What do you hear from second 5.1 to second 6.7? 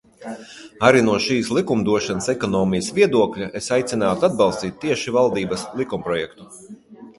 valdības likumprojektu.